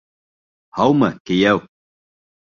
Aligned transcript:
Һаумы, 0.77 1.11
кейәү! 1.31 1.63